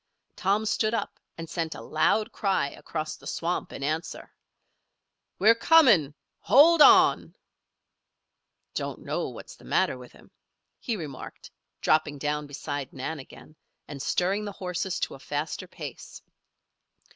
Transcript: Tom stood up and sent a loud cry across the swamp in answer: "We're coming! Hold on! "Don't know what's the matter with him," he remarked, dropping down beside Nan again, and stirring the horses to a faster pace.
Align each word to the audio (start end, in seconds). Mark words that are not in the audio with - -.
Tom 0.35 0.65
stood 0.65 0.95
up 0.95 1.19
and 1.37 1.47
sent 1.47 1.75
a 1.75 1.81
loud 1.83 2.31
cry 2.31 2.69
across 2.69 3.15
the 3.17 3.27
swamp 3.27 3.71
in 3.71 3.83
answer: 3.83 4.33
"We're 5.37 5.53
coming! 5.53 6.15
Hold 6.39 6.81
on! 6.81 7.35
"Don't 8.73 9.01
know 9.01 9.29
what's 9.29 9.55
the 9.57 9.63
matter 9.63 9.99
with 9.99 10.11
him," 10.13 10.31
he 10.79 10.95
remarked, 10.97 11.51
dropping 11.81 12.17
down 12.17 12.47
beside 12.47 12.91
Nan 12.93 13.19
again, 13.19 13.55
and 13.87 14.01
stirring 14.01 14.43
the 14.43 14.51
horses 14.53 14.99
to 15.01 15.13
a 15.13 15.19
faster 15.19 15.67
pace. 15.67 16.23